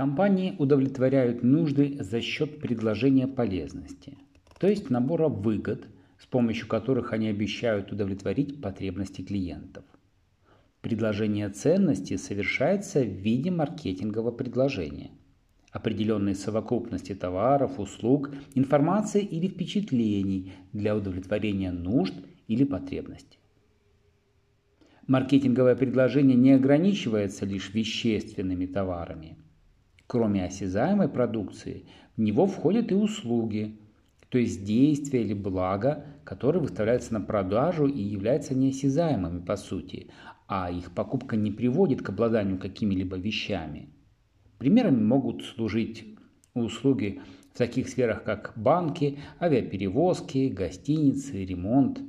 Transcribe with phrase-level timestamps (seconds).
[0.00, 4.16] Компании удовлетворяют нужды за счет предложения полезности,
[4.58, 5.88] то есть набора выгод,
[6.18, 9.84] с помощью которых они обещают удовлетворить потребности клиентов.
[10.80, 15.10] Предложение ценности совершается в виде маркетингового предложения
[15.70, 22.14] определенной совокупности товаров, услуг, информации или впечатлений для удовлетворения нужд
[22.48, 23.38] или потребностей.
[25.06, 29.36] Маркетинговое предложение не ограничивается лишь вещественными товарами.
[30.12, 31.84] Кроме осязаемой продукции,
[32.16, 33.78] в него входят и услуги,
[34.28, 40.10] то есть действия или блага, которые выставляются на продажу и являются неосязаемыми по сути,
[40.48, 43.88] а их покупка не приводит к обладанию какими-либо вещами–
[44.60, 46.04] Примерами могут служить
[46.52, 47.22] услуги
[47.54, 52.02] в таких сферах, как банки, авиаперевозки, гостиницы, ремонт.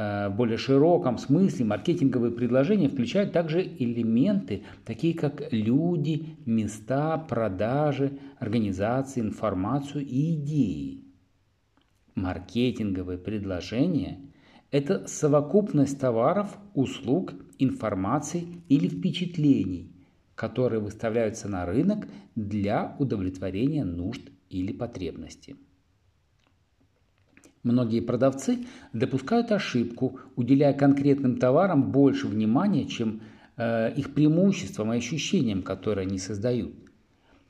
[0.00, 9.20] Э, более широком смысле маркетинговые предложения включают также элементы, такие как люди, места, продажи, организации,
[9.20, 11.02] информацию и идеи.
[12.14, 14.20] Маркетинговые предложения–
[14.70, 19.92] это совокупность товаров, услуг, информации или впечатлений–
[20.36, 25.56] которые выставляются на рынок для удовлетворения нужд или потребностей.
[27.62, 33.20] Многие продавцы допускают ошибку, уделяя конкретным товарам больше внимания, чем
[33.56, 36.74] э, их преимуществам и ощущениям, которые они создают.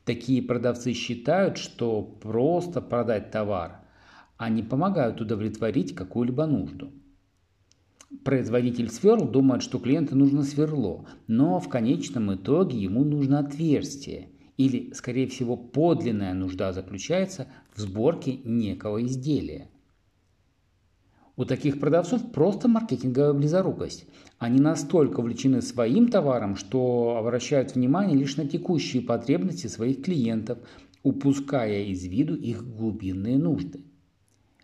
[0.05, 3.81] Такие продавцы считают, что просто продать товар,
[4.39, 6.91] а не помогают удовлетворить какую-либо нужду.
[8.25, 14.31] Производитель сверл думает, что клиенту нужно сверло, но в конечном итоге ему нужно отверстие.
[14.57, 19.69] Или, скорее всего, подлинная нужда заключается в сборке некого изделия.
[21.39, 24.07] У таких продавцов просто маркетинговая близорукость.
[24.39, 30.59] Они настолько увлечены своим товаром, что обращают внимание лишь на текущие потребности своих клиентов,
[31.05, 33.85] упуская из виду их глубинные нужды.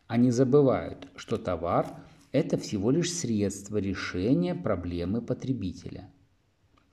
[0.09, 1.87] Они забывают, что товар–
[2.33, 6.11] это всего лишь средство решения проблемы потребителя.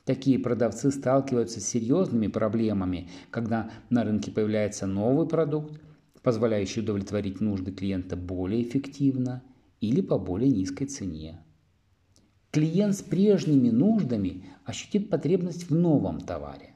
[0.05, 5.81] Такие продавцы сталкиваются с серьезными проблемами, когда на рынке появляется новый продукт,
[6.21, 9.41] позволяющий удовлетворить нужды клиента более эффективно
[9.81, 11.43] или по более низкой цене.
[12.51, 16.73] Клиент с прежними нуждами ощутит потребность в новом товаре.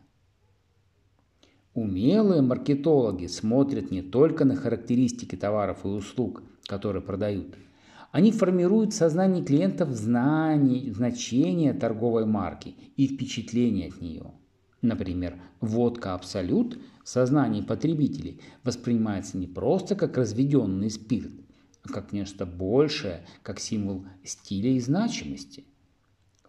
[1.73, 7.55] Умелые маркетологи смотрят не только на характеристики товаров и услуг, которые продают–
[8.15, 14.31] они формируют в сознании клиентов знание, значение торговой марки и впечатление от нее.
[14.81, 21.33] Например, водка «Абсолют» в сознании потребителей воспринимается не просто как разведенный спирт,
[21.89, 25.65] как нечто большее, как символ стиля и значимости.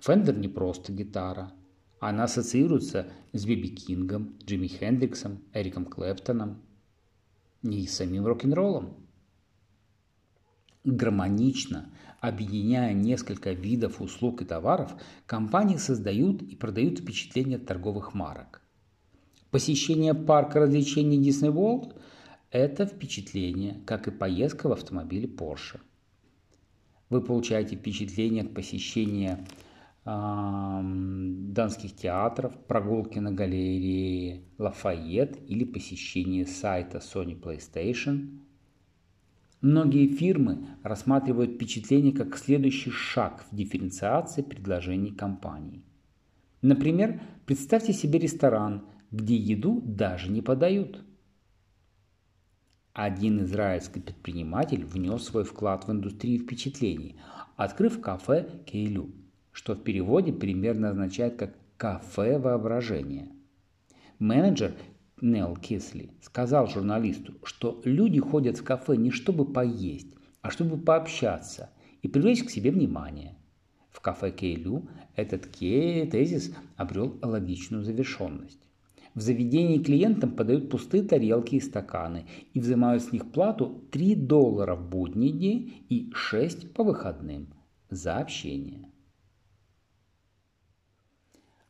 [0.00, 1.52] Фендер не просто гитара.
[2.00, 6.62] Она ассоциируется с Биби Кингом, Джимми Хендриксом, Эриком Клэптоном
[7.62, 9.06] и самим рок-н-роллом
[10.86, 14.94] гармонично объединяя несколько видов услуг и товаров,
[15.26, 18.62] компании создают и продают впечатление торговых марок.
[19.50, 22.00] Посещение парка развлечений Disney World–
[22.56, 25.80] это впечатление, как и поездка в автомобиле Porsche.
[27.08, 29.46] Вы получаете впечатление от посещения
[30.04, 38.38] э, данских театров, прогулки на галерее Лафайет или посещение сайта Sony PlayStation–
[39.62, 45.82] Многие фирмы рассматривают впечатление как следующий шаг в дифференциации предложений компании.
[46.60, 51.02] Например, представьте себе ресторан, где еду даже не подают.
[52.96, 57.16] Один израильский предприниматель внес свой вклад в индустрию впечатлений,
[57.56, 59.10] открыв кафе Кейлю,
[59.52, 63.28] что в переводе примерно означает как «кафе воображения».
[64.18, 64.72] Менеджер
[65.20, 71.68] Нел Кисли сказал журналисту, что люди ходят в кафе не чтобы поесть, а чтобы пообщаться
[72.00, 73.36] и привлечь к себе внимание.
[73.90, 78.65] В кафе Кейлю этот тезис обрел логичную завершенность.
[79.16, 84.76] В заведении клиентам подают пустые тарелки и стаканы и взимают с них плату 3 доллара
[84.76, 87.48] в будний день и 6 по выходным
[87.88, 88.90] за общение.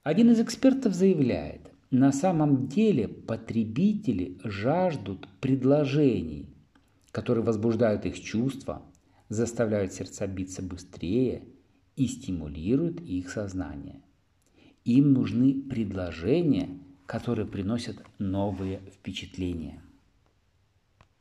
[0.03, 6.49] Один из экспертов заявляет, на самом деле потребители жаждут предложений,
[7.13, 8.83] которые возбуждают их чувства,
[9.29, 11.45] заставляют сердца биться быстрее
[11.95, 14.03] и стимулируют их сознание.
[14.85, 19.81] Им нужны предложения, которые приносят новые впечатления.